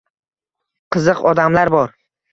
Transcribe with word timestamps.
Qiziq 0.95 1.23
odamlar 1.33 1.73
bor: 1.77 1.95